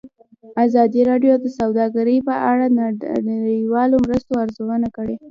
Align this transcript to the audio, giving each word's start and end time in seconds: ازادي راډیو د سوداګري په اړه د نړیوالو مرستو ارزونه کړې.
ازادي 0.65 1.01
راډیو 1.09 1.33
د 1.39 1.45
سوداګري 1.57 2.17
په 2.27 2.35
اړه 2.51 2.65
د 3.01 3.05
نړیوالو 3.29 3.95
مرستو 4.05 4.31
ارزونه 4.43 4.87
کړې. 4.95 5.15